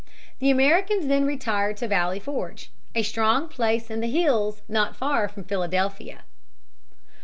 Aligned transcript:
The 0.39 0.49
Americans 0.49 1.05
then 1.05 1.25
retired 1.25 1.77
to 1.77 1.87
Valley 1.87 2.19
Forge 2.19 2.71
a 2.95 3.03
strong 3.03 3.47
place 3.47 3.91
in 3.91 3.99
the 3.99 4.09
hills 4.09 4.63
not 4.67 4.95
far 4.95 5.27
from 5.29 5.43
Philadelphia. 5.43 6.23